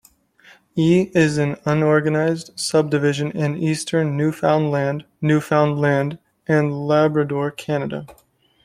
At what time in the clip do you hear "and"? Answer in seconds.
6.47-6.87